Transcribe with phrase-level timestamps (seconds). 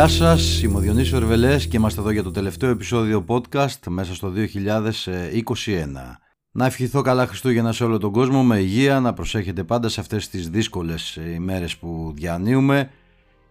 [0.00, 4.14] Γεια σας, είμαι ο Διονύσης Ορβελές και είμαστε εδώ για το τελευταίο επεισόδιο podcast μέσα
[4.14, 4.46] στο 2021.
[6.50, 10.28] Να ευχηθώ καλά Χριστούγεννα σε όλο τον κόσμο με υγεία, να προσέχετε πάντα σε αυτές
[10.28, 12.90] τις δύσκολες ημέρες που διανύουμε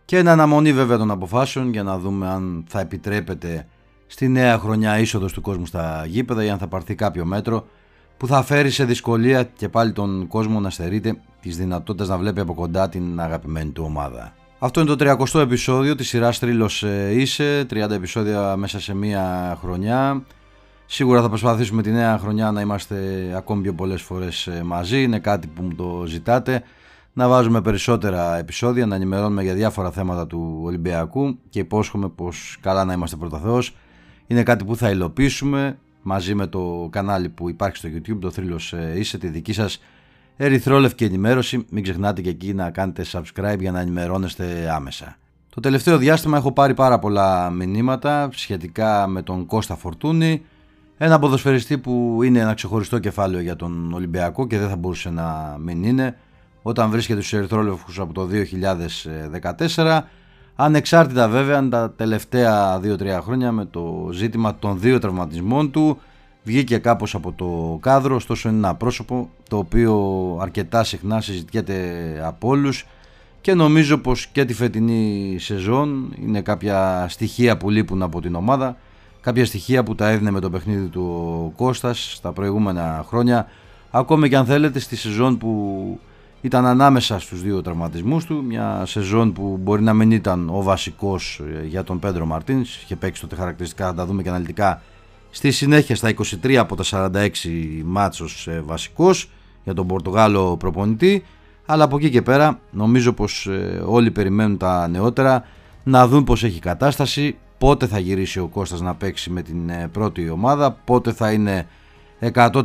[0.06, 3.68] και εν αναμονή βέβαια των αποφάσεων για να δούμε αν θα επιτρέπεται
[4.08, 7.68] στη νέα χρονιά είσοδος του κόσμου στα γήπεδα ή αν θα πάρθει κάποιο μέτρο
[8.18, 12.40] που θα φέρει σε δυσκολία και πάλι τον κόσμο να στερείται τις δυνατότητες να βλέπει
[12.40, 14.34] από κοντά την αγαπημένη του ομάδα.
[14.62, 19.58] Αυτό είναι το 30ο επεισόδιο της σειράς Τρίλος ε, Είσαι, 30 επεισόδια μέσα σε μία
[19.62, 20.24] χρονιά.
[20.86, 22.98] Σίγουρα θα προσπαθήσουμε τη νέα χρονιά να είμαστε
[23.36, 26.64] ακόμη πιο πολλές φορές ε, μαζί, είναι κάτι που μου το ζητάτε.
[27.14, 32.86] Να βάζουμε περισσότερα επεισόδια, να ενημερώνουμε για διάφορα θέματα του Ολυμπιακού και υπόσχομαι πως καλά
[32.86, 33.76] να είμαστε πρώτα Θεός.
[34.28, 38.74] Είναι κάτι που θα υλοποιήσουμε μαζί με το κανάλι που υπάρχει στο YouTube, το Θρύλος
[38.74, 39.82] ε, Είσαι, τη δική σας
[40.42, 41.66] ερυθρόλευκη ενημέρωση.
[41.70, 45.18] Μην ξεχνάτε και εκεί να κάνετε subscribe για να ενημερώνεστε άμεσα.
[45.50, 50.42] Το τελευταίο διάστημα έχω πάρει πάρα πολλά μηνύματα σχετικά με τον Κώστα Φορτούνη,
[50.98, 55.58] ένα ποδοσφαιριστή που είναι ένα ξεχωριστό κεφάλαιο για τον Ολυμπιακό και δεν θα μπορούσε να
[55.60, 56.18] μην είναι
[56.62, 58.28] όταν βρίσκεται στους Ερυθρόλευκους από το
[59.76, 60.02] 2014
[60.56, 66.00] ανεξάρτητα βέβαια τα τελευταία 2-3 χρόνια με το ζήτημα των δύο τραυματισμών του
[66.50, 69.94] βγήκε κάπως από το κάδρο, ωστόσο είναι ένα πρόσωπο το οποίο
[70.42, 71.76] αρκετά συχνά συζητιέται
[72.26, 72.86] από όλους
[73.42, 78.78] και νομίζω πως και τη φετινή σεζόν είναι κάποια στοιχεία που λείπουν από την ομάδα,
[79.22, 83.48] κάποια στοιχεία που τα έδινε με το παιχνίδι του Κώστας στα προηγούμενα χρόνια,
[83.92, 86.00] ακόμη και αν θέλετε στη σεζόν που
[86.42, 91.42] ήταν ανάμεσα στους δύο τραυματισμούς του, μια σεζόν που μπορεί να μην ήταν ο βασικός
[91.68, 94.82] για τον Πέντρο Μαρτίνς, είχε παίξει τότε χαρακτηριστικά, θα τα δούμε και αναλυτικά
[95.32, 96.14] Στη συνέχεια στα
[96.44, 97.28] 23 από τα 46
[97.86, 99.30] μάτσος ε, βασικός
[99.64, 101.24] για τον Πορτογάλο προπονητή.
[101.66, 105.46] Αλλά από εκεί και πέρα νομίζω πως ε, όλοι περιμένουν τα νεότερα
[105.84, 109.90] να δουν πως έχει κατάσταση πότε θα γυρίσει ο Κώστας να παίξει με την ε,
[109.92, 111.68] πρώτη ομάδα πότε θα είναι
[112.34, 112.62] 100%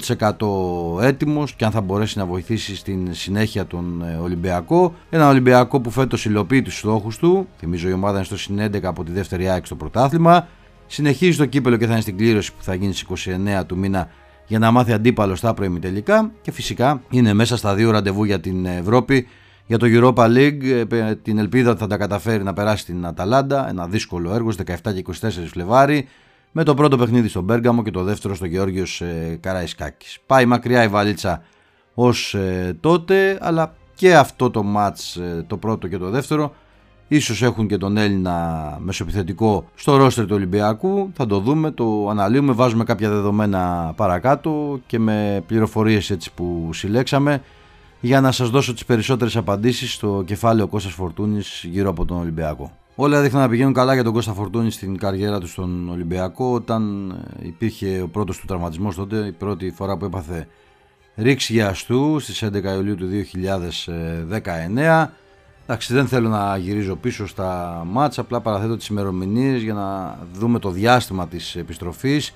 [1.01, 4.95] έτοιμος και αν θα μπορέσει να βοηθήσει στην συνέχεια τον Ολυμπιακό.
[5.11, 7.49] Ένα Ολυμπιακό που φέτος υλοποιεί τους στόχους του.
[7.59, 10.47] Θυμίζω η ομάδα είναι στο συνέντεκα από τη δεύτερη άκρη στο πρωτάθλημα
[10.87, 13.29] Συνεχίζει το κύπελο και θα είναι στην κλήρωση που θα γίνει στις
[13.59, 14.09] 29 του μήνα
[14.47, 16.31] για να μάθει αντίπαλο στα τελικά.
[16.41, 19.27] Και φυσικά είναι μέσα στα δύο ραντεβού για την Ευρώπη.
[19.67, 23.69] Για το Europa League ε, την ελπίδα ότι θα τα καταφέρει να περάσει την Αταλάντα.
[23.69, 26.09] Ένα δύσκολο έργο στις 17 και 24 Φλεβάρι.
[26.53, 30.19] Με το πρώτο παιχνίδι στον Μπέργαμο και το δεύτερο στο Γεώργιος ε, Καραϊσκάκης.
[30.27, 31.43] Πάει μακριά η βαλίτσα
[31.95, 36.55] ως ε, τότε αλλά και αυτό το μάτς το πρώτο και το δεύτερο
[37.15, 41.11] Ίσως έχουν και τον Έλληνα μεσοπιθετικό στο ρόστερ του Ολυμπιακού.
[41.15, 47.43] Θα το δούμε, το αναλύουμε, βάζουμε κάποια δεδομένα παρακάτω και με πληροφορίες έτσι που συλλέξαμε
[48.01, 52.73] για να σας δώσω τις περισσότερες απαντήσεις στο κεφάλαιο Κώστας Φορτούνης γύρω από τον Ολυμπιακό.
[52.95, 57.11] Όλα δείχνουν να πηγαίνουν καλά για τον Κώστα Φορτούνη στην καριέρα του στον Ολυμπιακό όταν
[57.41, 60.47] ε, υπήρχε ο πρώτος του τραυματισμός τότε, η πρώτη φορά που έπαθε
[61.17, 63.09] ρήξη γιαστού στις 11 Ιουλίου του
[64.75, 65.07] 2019
[65.67, 70.59] Εντάξει, δεν θέλω να γυρίζω πίσω στα μάτσα, απλά παραθέτω τις ημερομηνίες για να δούμε
[70.59, 72.35] το διάστημα της επιστροφής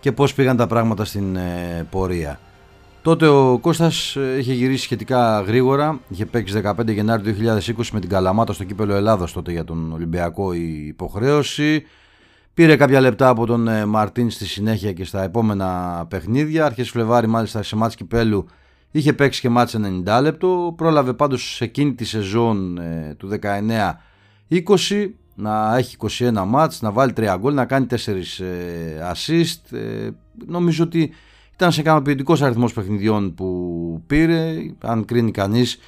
[0.00, 2.40] και πώς πήγαν τα πράγματα στην ε, πορεία.
[3.02, 7.36] Τότε ο Κώστας ε, είχε γυρίσει σχετικά γρήγορα, είχε παίξει 15 Γενάρη
[7.76, 11.84] 2020 με την Καλαμάτα στο κύπελο Ελλάδος τότε για τον Ολυμπιακό η υποχρέωση.
[12.54, 16.64] Πήρε κάποια λεπτά από τον ε, Μαρτίν στη συνέχεια και στα επόμενα παιχνίδια.
[16.64, 18.46] Αρχές Φλεβάρι μάλιστα σε μάτς κυπέλου
[18.90, 23.38] Είχε παίξει και μάτς 90 λεπτό, πρόλαβε πάντως σε εκείνη τη σεζόν ε, του
[24.48, 29.76] 19-20 να έχει 21 μάτς, να βάλει 3 γκολ, να κάνει 4 ε, assist.
[29.76, 30.08] Ε,
[30.46, 31.12] νομίζω ότι
[31.54, 35.78] ήταν σε ικανοποιητικός αριθμός παιχνιδιών που πήρε, αν κρίνει κανείς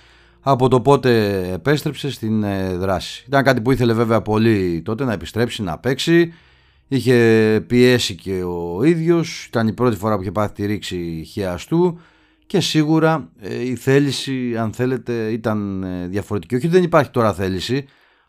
[0.41, 3.25] από το πότε επέστρεψε στην ε, δράση.
[3.27, 6.33] Ήταν κάτι που ήθελε βέβαια πολύ τότε να επιστρέψει, να παίξει.
[6.89, 11.99] Είχε πιέσει και ο ίδιος, ήταν η πρώτη φορά που είχε πάθει τη ρήξη χιαστού
[12.53, 16.55] και σίγουρα ε, η θέληση αν θέλετε ήταν ε, διαφορετική.
[16.55, 17.85] Όχι δεν υπάρχει τώρα θέληση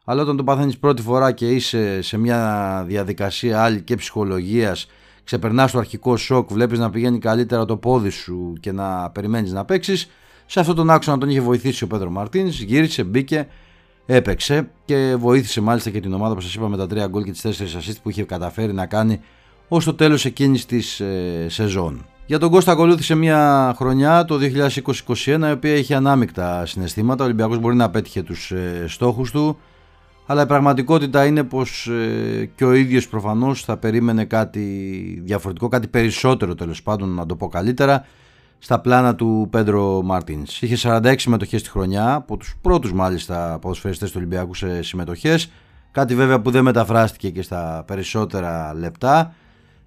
[0.05, 4.87] αλλά όταν το παθαίνεις πρώτη φορά και είσαι σε μια διαδικασία άλλη και ψυχολογίας
[5.23, 9.65] ξεπερνάς το αρχικό σοκ, βλέπεις να πηγαίνει καλύτερα το πόδι σου και να περιμένεις να
[9.65, 10.09] παίξεις
[10.45, 13.47] σε αυτόν τον άξονα τον είχε βοηθήσει ο Πέτρο Μαρτίνς, γύρισε, μπήκε,
[14.05, 17.31] έπαιξε και βοήθησε μάλιστα και την ομάδα που σας είπα με τα τρία γκολ και
[17.31, 19.19] τις τέσσερις assist που είχε καταφέρει να κάνει
[19.67, 22.05] ως το τέλος εκείνης της ε, σεζόν.
[22.25, 24.39] Για τον Κώστα ακολούθησε μια χρονιά το
[25.15, 27.23] 2020-2021 η οποία είχε ανάμεικτα συναισθήματα.
[27.23, 29.57] Ο Ολυμπιακός μπορεί να πέτυχε τους ε, στόχους του
[30.25, 34.61] αλλά η πραγματικότητα είναι πως ε, και ο ίδιος προφανώς θα περίμενε κάτι
[35.23, 38.05] διαφορετικό, κάτι περισσότερο τέλος πάντων να το πω καλύτερα
[38.59, 40.61] στα πλάνα του Πέντρο Μάρτινς.
[40.61, 45.49] Είχε 46 συμμετοχές τη χρονιά, από τους πρώτους μάλιστα ποδοσφαιριστές του Ολυμπιακού σε συμμετοχές,
[45.93, 49.33] Κάτι βέβαια που δεν μεταφράστηκε και στα περισσότερα λεπτά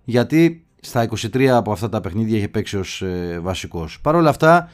[0.04, 3.98] γιατί στα 23 από αυτά τα παιχνίδια είχε παίξει ως ε, βασικός.
[4.02, 4.70] Παρ' όλα αυτά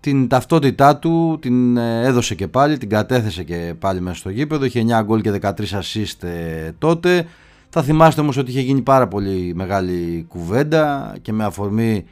[0.00, 4.64] την ταυτότητά του την ε, έδωσε και πάλι, την κατέθεσε και πάλι μέσα στο γήπεδο,
[4.64, 7.26] είχε 9 γκολ και 13 assist ε, τότε.
[7.68, 12.04] Θα θυμάστε όμως ότι είχε γίνει πάρα πολύ μεγάλη κουβέντα και με αφορμή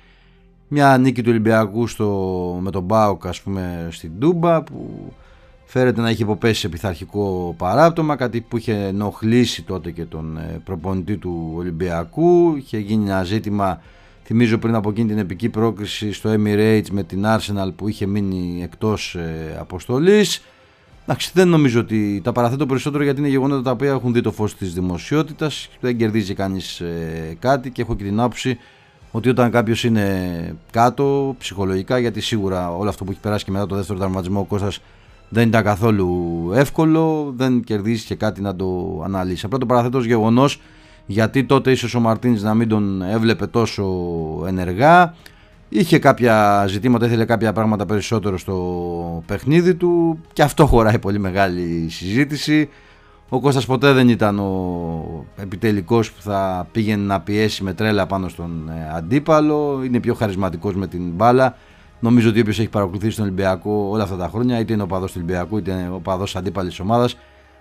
[0.69, 5.13] μια νίκη του Ολυμπιακού στο, με τον Μπάουκ ας πούμε στην Τούμπα που
[5.67, 10.61] φέρεται να έχει υποπέσει σε πειθαρχικό παράπτωμα κάτι που είχε ενοχλήσει τότε και τον ε,
[10.65, 12.57] προπονητή του Ολυμπιακού.
[12.57, 13.81] Είχε γίνει ένα ζήτημα
[14.27, 18.63] θυμίζω πριν από εκείνη την επική πρόκριση στο Emirates με την Arsenal που είχε μείνει
[18.63, 20.43] εκτός ε, αποστολής.
[21.03, 24.33] Εντάξει, δεν νομίζω ότι τα παραθέτω περισσότερο γιατί είναι γεγονότα τα οποία έχουν δει το
[24.33, 25.69] φως της δημοσιότητας.
[25.81, 28.59] Δεν κερδίζει κανείς ε, κάτι και έχω και την άποψη
[29.11, 33.67] ότι όταν κάποιος είναι κάτω ψυχολογικά γιατί σίγουρα όλο αυτό που έχει περάσει και μετά
[33.67, 34.81] το δεύτερο τραυματισμό ο Κώστας
[35.29, 39.45] δεν ήταν καθόλου εύκολο, δεν κερδίσει και κάτι να το αναλύσεις.
[39.45, 40.61] Απλά το παραθέτω ως γεγονός
[41.07, 43.85] γιατί τότε ίσως ο Μαρτίνς να μην τον έβλεπε τόσο
[44.47, 45.15] ενεργά.
[45.69, 51.87] Είχε κάποια ζητήματα, ήθελε κάποια πράγματα περισσότερο στο παιχνίδι του και αυτό χωράει πολύ μεγάλη
[51.91, 52.69] συζήτηση.
[53.29, 58.29] Ο Κώστας ποτέ δεν ήταν ο επιτελικός που θα πήγαινε να πιέσει με τρέλα πάνω
[58.29, 59.81] στον ε, αντίπαλο.
[59.85, 61.57] Είναι πιο χαρισματικός με την μπάλα.
[62.01, 65.13] Νομίζω ότι όποιος έχει παρακολουθήσει τον Ολυμπιακό όλα αυτά τα χρόνια, είτε είναι ο παδός
[65.13, 67.17] του Ολυμπιακού, είτε είναι ο παδός αντίπαλης ομάδας,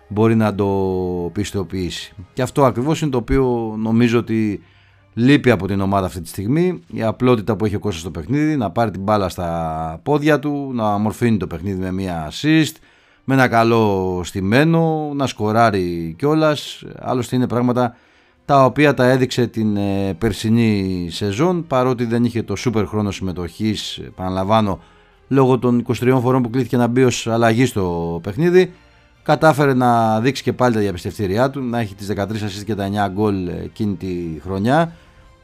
[0.07, 0.65] μπορεί να το
[1.33, 2.13] πιστοποιήσει.
[2.33, 4.63] Και αυτό ακριβώς είναι το οποίο νομίζω ότι
[5.13, 6.79] λείπει από την ομάδα αυτή τη στιγμή.
[6.87, 10.71] Η απλότητα που έχει ο Κώστας στο παιχνίδι, να πάρει την μπάλα στα πόδια του,
[10.73, 12.73] να αμορφύνει το παιχνίδι με μία assist,
[13.23, 16.83] με ένα καλό στημένο, να σκοράρει κιόλας.
[16.99, 17.95] Άλλωστε είναι πράγματα
[18.45, 23.97] τα οποία τα έδειξε την ε, περσινή σεζόν παρότι δεν είχε το σούπερ χρόνο συμμετοχής
[23.97, 24.79] επαναλαμβάνω
[25.27, 28.73] λόγω των 23 φορών που κλείθηκε να μπει ως αλλαγή στο παιχνίδι
[29.23, 32.89] κατάφερε να δείξει και πάλι τα διαπιστευτήριά του να έχει τις 13 assist και τα
[33.09, 34.91] 9 γκολ εκείνη τη χρονιά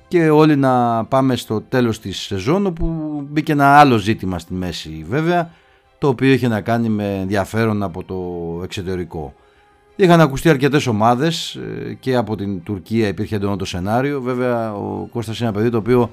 [0.07, 2.86] και όλοι να πάμε στο τέλος της σεζόν όπου
[3.30, 5.51] μπήκε ένα άλλο ζήτημα στη μέση βέβαια
[5.98, 8.15] το οποίο είχε να κάνει με ενδιαφέρον από το
[8.63, 9.33] εξωτερικό.
[10.01, 14.21] Είχαν ακουστεί αρκετές ομάδες ε, και από την Τουρκία υπήρχε έντονο το σενάριο.
[14.21, 16.12] Βέβαια, ο Κώστας είναι ένα παιδί το οποίο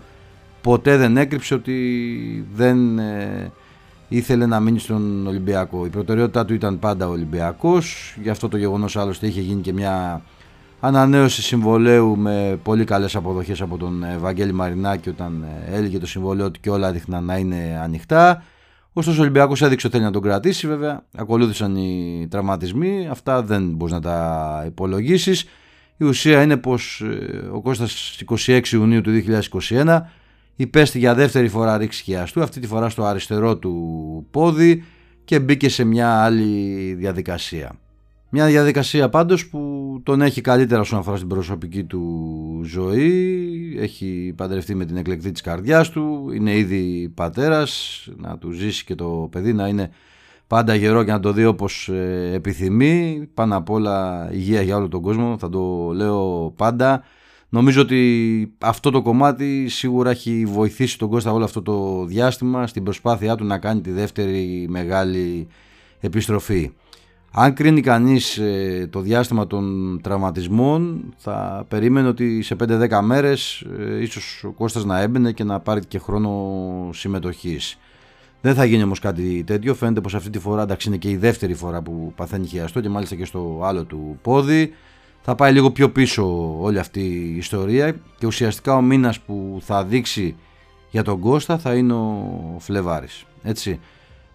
[0.61, 3.50] ποτέ δεν έκρυψε ότι δεν ε,
[4.08, 5.87] ήθελε να μείνει στον Ολυμπιακό.
[5.87, 8.17] Η προτεραιότητά του ήταν πάντα ο Ολυμπιακός.
[8.23, 10.23] Γι' αυτό το γεγονός άλλωστε είχε γίνει και μια
[10.81, 16.50] ανανέωση συμβολέου με πολύ καλές αποδοχές από τον Βαγγέλη Μαρινάκη όταν ε, έλεγε το συμβολέο
[16.50, 18.43] του και όλα δείχναν να είναι ανοιχτά.
[18.93, 20.67] Ωστόσο ο Ολυμπιακός έδειξε ότι θέλει να τον κρατήσει.
[20.67, 23.08] Βέβαια, ακολούθησαν οι τραυματισμοί.
[23.11, 25.44] Αυτά δεν μπορείς να τα υπολογίσεις.
[25.96, 29.23] Η ουσία είναι πως ε, ο Κώστας 26 Ιουνίου του
[29.69, 30.00] 2021
[30.56, 34.85] υπέστη για δεύτερη φορά ρήξη χιαστού, αυτή τη φορά στο αριστερό του πόδι
[35.25, 37.73] και μπήκε σε μια άλλη διαδικασία.
[38.30, 39.60] Μια διαδικασία πάντως που
[40.02, 45.40] τον έχει καλύτερα όσον αφορά στην προσωπική του ζωή, έχει παντρευτεί με την εκλεκτή της
[45.40, 49.90] καρδιάς του, είναι ήδη πατέρας, να του ζήσει και το παιδί να είναι
[50.46, 54.88] πάντα γερό και να το δει όπως ε, επιθυμεί, πάνω απ' όλα υγεία για όλο
[54.88, 57.02] τον κόσμο, θα το λέω πάντα.
[57.48, 62.82] Νομίζω ότι αυτό το κομμάτι σίγουρα έχει βοηθήσει τον Κώστα όλο αυτό το διάστημα στην
[62.82, 65.47] προσπάθειά του να κάνει τη δεύτερη μεγάλη
[66.00, 66.70] επιστροφή.
[67.32, 74.02] Αν κρίνει κανείς ε, το διάστημα των τραυματισμών θα περίμενε ότι σε 5-10 μέρες ε,
[74.02, 77.78] ίσως ο Κώστας να έμπαινε και να πάρει και χρόνο συμμετοχής.
[78.40, 81.16] Δεν θα γίνει όμως κάτι τέτοιο, φαίνεται πως αυτή τη φορά εντάξει είναι και η
[81.16, 84.73] δεύτερη φορά που παθαίνει χειαστό και μάλιστα και στο άλλο του πόδι.
[85.23, 89.85] Θα πάει λίγο πιο πίσω όλη αυτή η ιστορία και ουσιαστικά ο μήνας που θα
[89.85, 90.37] δείξει
[90.90, 93.25] για τον Κώστα θα είναι ο Φλεβάρης.
[93.42, 93.80] Έτσι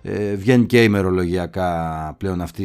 [0.06, 2.64] ε, βγαίνει και ημερολογιακά πλέον αυτή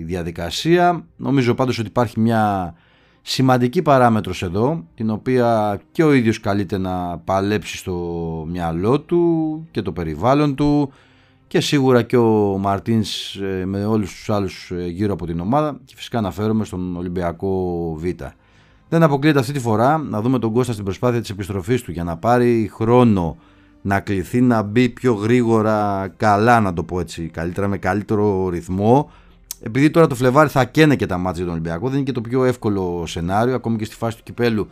[0.00, 1.06] η διαδικασία.
[1.16, 2.74] Νομίζω πάντως ότι υπάρχει μια
[3.22, 7.94] σημαντική παράμετρος εδώ την οποία και ο ίδιος καλείται να παλέψει στο
[8.50, 10.92] μυαλό του και το περιβάλλον του
[11.46, 15.80] και σίγουρα και ο Μαρτίνς ε, με όλους τους άλλους ε, γύρω από την ομάδα
[15.84, 18.04] και φυσικά αναφέρομαι στον Ολυμπιακό Β.
[18.88, 22.04] Δεν αποκλείεται αυτή τη φορά να δούμε τον Κώστα στην προσπάθεια της επιστροφής του για
[22.04, 23.36] να πάρει χρόνο
[23.82, 29.10] να κληθεί να μπει πιο γρήγορα καλά να το πω έτσι καλύτερα με καλύτερο ρυθμό.
[29.62, 32.12] Επειδή τώρα το Φλεβάρι θα καίνε και τα μάτια για τον Ολυμπιακό δεν είναι και
[32.12, 34.68] το πιο εύκολο σενάριο ακόμη και στη φάση του κυπέλου.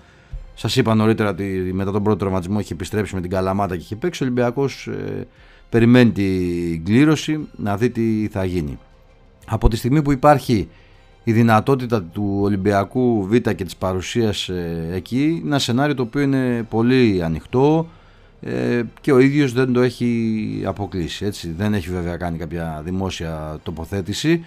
[0.54, 3.96] Σας είπα νωρίτερα ότι μετά τον πρώτο τραυματισμό έχει επιστρέψει με την Καλαμάτα και έχει
[3.96, 4.22] παίξει.
[4.22, 5.26] Ο Ολυμπιακός ε,
[5.68, 8.78] περιμένει την κλήρωση να δει τι θα γίνει.
[9.46, 10.68] Από τη στιγμή που υπάρχει
[11.24, 16.66] η δυνατότητα του Ολυμπιακού Β και της παρουσίας ε, εκεί ένα σενάριο το οποίο είναι
[16.68, 17.86] πολύ ανοιχτό
[18.40, 21.52] ε, και ο ίδιος δεν το έχει αποκλείσει έτσι.
[21.56, 24.44] δεν έχει βέβαια κάνει κάποια δημόσια τοποθέτηση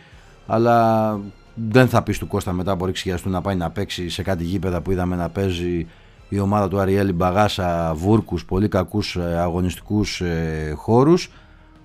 [0.48, 1.20] αλλά
[1.54, 4.82] δεν θα πεις του Κώστα μετά από ρήξη να πάει να παίξει σε κάτι γήπεδα
[4.82, 5.88] που είδαμε να παίζει
[6.30, 11.32] η ομάδα του Αριέλη Μπαγάσα, Βούρκους, πολύ κακούς ε, αγωνιστικούς ε, χώρους.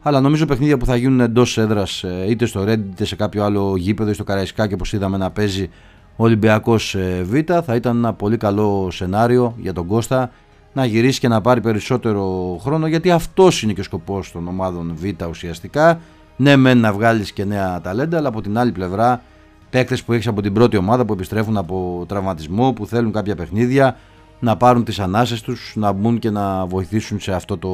[0.02, 3.44] Αλλά νομίζω παιχνίδια που θα γίνουν εντός έδρας ε, είτε στο Ρέντ είτε σε κάποιο
[3.44, 5.70] άλλο γήπεδο ή στο Καραϊσκάκι όπως είδαμε να παίζει
[6.16, 7.34] ο Ολυμπιακός Β
[7.64, 10.30] θα ήταν ένα πολύ καλό σενάριο για τον Κώστα
[10.76, 14.94] να γυρίσει και να πάρει περισσότερο χρόνο γιατί αυτός είναι και ο σκοπός των ομάδων
[14.94, 16.00] Β ουσιαστικά.
[16.36, 19.22] Ναι, μεν να βγάλεις και νέα ταλέντα, αλλά από την άλλη πλευρά
[19.70, 23.96] παίκτες που έχεις από την πρώτη ομάδα που επιστρέφουν από τραυματισμό, που θέλουν κάποια παιχνίδια,
[24.40, 27.70] να πάρουν τις ανάσες τους, να μπουν και να βοηθήσουν σε αυτό το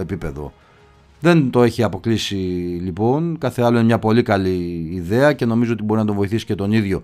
[0.00, 0.52] επίπεδο.
[1.20, 2.34] Δεν το έχει αποκλείσει
[2.82, 6.44] λοιπόν, κάθε άλλο είναι μια πολύ καλή ιδέα και νομίζω ότι μπορεί να τον βοηθήσει
[6.44, 7.02] και τον ίδιο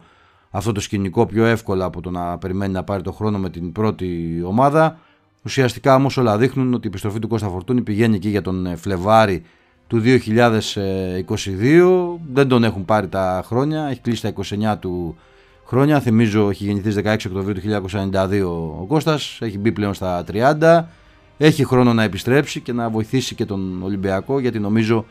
[0.50, 3.72] αυτό το σκηνικό πιο εύκολα από το να περιμένει να πάρει το χρόνο με την
[3.72, 4.98] πρώτη ομάδα.
[5.42, 9.42] Ουσιαστικά όμως όλα δείχνουν ότι η επιστροφή του Κώστα Φορτούνη πηγαίνει εκεί για τον Φλεβάρι
[9.86, 10.18] του 2022.
[12.32, 14.32] Δεν τον έχουν πάρει τα χρόνια, έχει κλείσει τα
[14.74, 15.16] 29 του
[15.66, 16.00] χρόνια.
[16.00, 18.42] Θυμίζω έχει γεννηθεί 16 Οκτωβρίου του 1992
[18.80, 20.84] ο Κώστας, έχει μπει πλέον στα 30.
[21.38, 25.04] Έχει χρόνο να επιστρέψει και να βοηθήσει και τον Ολυμπιακό γιατί νομίζω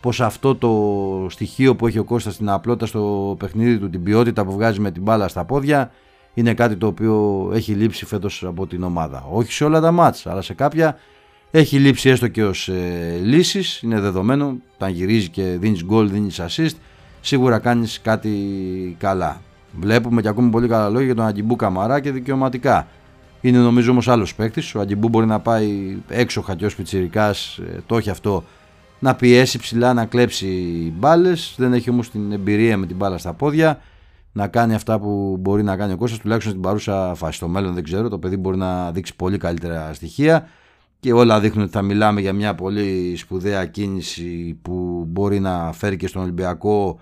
[0.00, 4.44] πως αυτό το στοιχείο που έχει ο Κώστας στην απλότητα στο παιχνίδι του, την ποιότητα
[4.44, 5.90] που βγάζει με την μπάλα στα πόδια
[6.36, 9.24] είναι κάτι το οποίο έχει λείψει φέτος από την ομάδα.
[9.30, 10.98] Όχι σε όλα τα μάτς, αλλά σε κάποια
[11.50, 16.40] έχει λείψει έστω και ως ε, λύσεις, είναι δεδομένο, όταν γυρίζει και δίνεις γκολ, δίνεις
[16.40, 16.74] assist,
[17.20, 18.30] σίγουρα κάνεις κάτι
[18.98, 19.40] καλά.
[19.80, 22.86] Βλέπουμε και ακούμε πολύ καλά λόγια για τον Αγκιμπού Καμαρά και δικαιωματικά.
[23.40, 24.74] Είναι νομίζω όμως άλλος παίκτης.
[24.74, 27.34] Ο Αγκιμπού μπορεί να πάει έξω και ω πιτσυρικά, ε,
[27.86, 28.44] το έχει αυτό
[28.98, 30.46] να πιέσει ψηλά, να κλέψει
[30.96, 31.54] μπάλες.
[31.56, 33.80] Δεν έχει όμως την εμπειρία με την μπάλα στα πόδια
[34.36, 37.36] να κάνει αυτά που μπορεί να κάνει ο Κώστας τουλάχιστον στην παρούσα φάση.
[37.36, 40.48] Στο μέλλον δεν ξέρω, το παιδί μπορεί να δείξει πολύ καλύτερα στοιχεία
[41.00, 45.96] και όλα δείχνουν ότι θα μιλάμε για μια πολύ σπουδαία κίνηση που μπορεί να φέρει
[45.96, 46.98] και στον Ολυμπιακό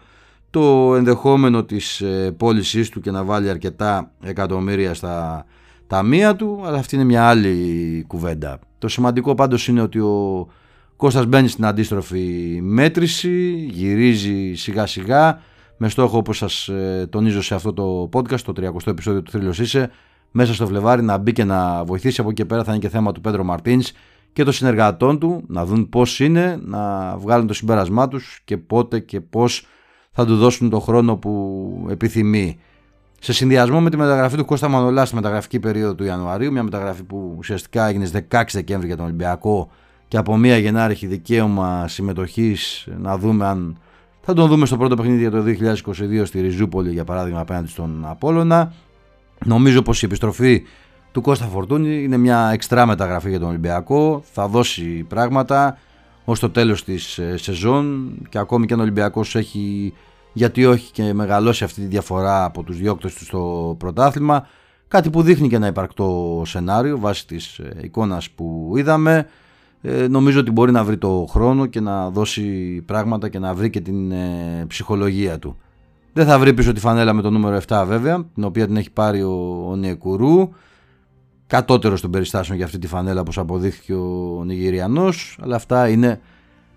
[0.50, 5.46] το ενδεχόμενο της ε, πώλησής του και να βάλει αρκετά εκατομμύρια στα
[5.86, 8.58] ταμεία του, αλλά αυτή είναι μια άλλη κουβέντα.
[8.78, 10.48] Το σημαντικό πάντως είναι ότι ο
[10.96, 15.40] Κώστας μπαίνει στην αντίστροφη μέτρηση, γυρίζει σιγά σιγά,
[15.76, 19.58] με στόχο όπως σας ε, τονίζω σε αυτό το podcast, το 30ο επεισόδιο του Θρύλος
[19.58, 19.90] Είσαι,
[20.30, 22.20] μέσα στο Φλεβάρι να μπει και να βοηθήσει.
[22.20, 23.92] Από εκεί και πέρα θα είναι και θέμα του Πέντρο Μαρτίνς
[24.32, 28.98] και των συνεργατών του, να δουν πώς είναι, να βγάλουν το συμπέρασμά τους και πότε
[28.98, 29.66] και πώς
[30.10, 32.58] θα του δώσουν τον χρόνο που επιθυμεί.
[33.20, 37.02] Σε συνδυασμό με τη μεταγραφή του Κώστα Μανολά στη μεταγραφική περίοδο του Ιανουαρίου, μια μεταγραφή
[37.02, 39.70] που ουσιαστικά έγινε 16 Δεκέμβρη για τον Ολυμπιακό
[40.08, 43.78] και από 1 Γενάρη έχει δικαίωμα συμμετοχής να δούμε αν
[44.26, 48.04] θα τον δούμε στο πρώτο παιχνίδι για το 2022 στη Ριζούπολη για παράδειγμα απέναντι στον
[48.06, 48.72] Απόλλωνα.
[49.44, 50.62] Νομίζω πως η επιστροφή
[51.12, 55.78] του Κώστα Φορτούνη είναι μια εξτρά μεταγραφή για τον Ολυμπιακό, θα δώσει πράγματα
[56.24, 59.92] ως το τέλος της ε, σεζόν και ακόμη και αν ο Ολυμπιακός έχει
[60.32, 64.46] γιατί όχι και μεγαλώσει αυτή τη διαφορά από τους διώκτες του στο πρωτάθλημα.
[64.88, 69.26] Κάτι που δείχνει και ένα υπαρκτό σενάριο βάσει της ε, εικόνας που είδαμε
[69.86, 72.42] ε, νομίζω ότι μπορεί να βρει το χρόνο και να δώσει
[72.86, 74.12] πράγματα και να βρει και την
[74.66, 75.56] ψυχολογία του
[76.12, 78.90] δεν θα βρει πίσω τη φανέλα με το νούμερο 7 βέβαια την οποία την έχει
[78.90, 80.50] πάρει ο, ο Νιεκουρού
[81.46, 86.20] κατώτερος των περιστάσεων για αυτή τη φανέλα όπως αποδείχθηκε ο Νιγηριανός αλλά αυτά είναι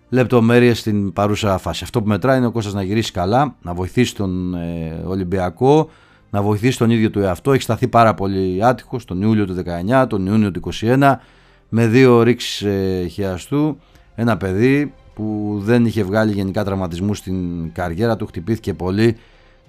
[0.10, 1.84] λεπτομέρειες στην παρούσα φάση.
[1.84, 5.90] Αυτό που μετράει είναι ο Κώστας να γυρίσει καλά, να βοηθήσει τον ε, Ολυμπιακό,
[6.30, 7.52] να βοηθήσει τον ίδιο του εαυτό.
[7.54, 9.56] Έχει σταθεί πάρα πολύ άτυχος τον Ιούλιο του
[10.02, 11.14] 19, τον Ιούνιο του 21
[11.70, 13.78] με δύο ρίξεις ε, χιαστού.
[14.16, 19.18] Ένα παιδί που δεν είχε βγάλει γενικά τραυματισμού στην καριέρα του, χτυπήθηκε πολύ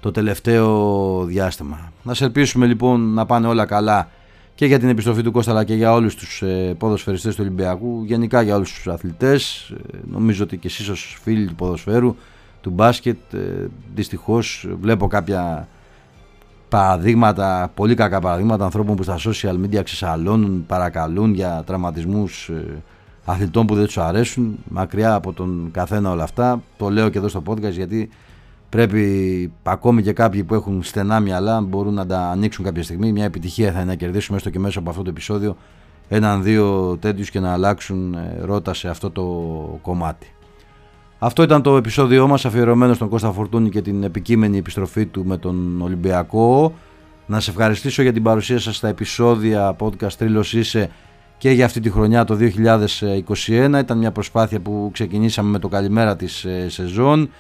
[0.01, 1.93] το τελευταίο διάστημα.
[2.03, 4.09] Να σε ελπίσουμε λοιπόν να πάνε όλα καλά
[4.55, 8.05] και για την επιστροφή του Κώστα αλλά και για όλους τους ε, ποδοσφαιριστές του Ολυμπιακού
[8.05, 12.17] γενικά για όλους τους αθλητές ε, νομίζω ότι και εσείς ως φίλοι του ποδοσφαίρου
[12.61, 13.39] του μπάσκετ ε,
[13.95, 15.69] δυστυχώς βλέπω κάποια
[16.69, 22.83] παραδείγματα, πολύ κακά παραδείγματα ανθρώπων που στα social media ξεσαλώνουν, παρακαλούν για τραυματισμούς ε,
[23.25, 27.29] αθλητών που δεν τους αρέσουν μακριά από τον καθένα όλα αυτά το λέω και εδώ
[27.29, 28.11] στο podcast γιατί
[28.69, 33.13] Πρέπει ακόμη και κάποιοι που έχουν στενά μυαλά μπορούν να τα ανοίξουν κάποια στιγμή.
[33.13, 35.57] Μια επιτυχία θα είναι να κερδίσουμε έστω και μέσα από αυτό το επεισόδιο
[36.09, 39.23] έναν-δύο τέτοιους και να αλλάξουν ε, ρότα σε αυτό το
[39.83, 40.33] κομμάτι.
[41.21, 45.37] Αυτό ήταν το επεισόδιό μας αφιερωμένο στον Κώστα Φορτούνη και την επικείμενη επιστροφή του με
[45.37, 46.75] τον Ολυμπιακό.
[47.27, 50.91] Να σε ευχαριστήσω για την παρουσία σας στα επεισόδια podcast Τρίλος Είσαι
[51.39, 52.39] και για αυτή τη χρονιά το
[53.47, 53.79] 2021.
[53.79, 57.31] Ήταν μια προσπάθεια που ξεκινήσαμε με το καλημέρα της ε, σεζόν.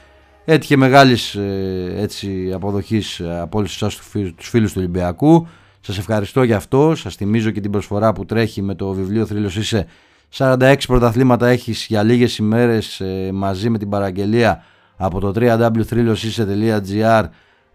[0.44, 3.96] Έτυχε μεγάλης ε, έτσι, αποδοχής ε, από όλους εσάς
[4.36, 5.46] τους φίλους του Ολυμπιακού.
[5.80, 6.94] Σας ευχαριστώ για αυτό.
[6.94, 9.86] Σας θυμίζω και την προσφορά που τρέχει με το βιβλίο Θρύλος Είσαι
[10.34, 14.62] 46 πρωταθλήματα έχεις για λίγες ημέρες ε, μαζί με την παραγγελία
[14.96, 17.24] από το www.thrilosise.gr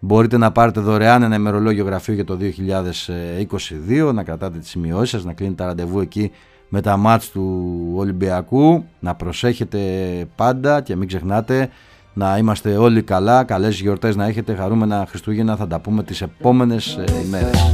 [0.06, 2.38] Μπορείτε να πάρετε δωρεάν ένα ημερολόγιο γραφείο για το
[4.08, 6.32] 2022, να κρατάτε τις σημειώσεις σας, να κλείνετε τα ραντεβού εκεί
[6.70, 8.86] με τα μάτς του Ολυμπιακού.
[9.00, 9.80] Να προσέχετε
[10.36, 11.70] πάντα και μην ξεχνάτε
[12.14, 16.96] να είμαστε όλοι καλά, καλές γιορτές να έχετε, χαρούμενα Χριστούγεννα, θα τα πούμε τις επόμενες
[16.96, 17.72] ε, ημέρες.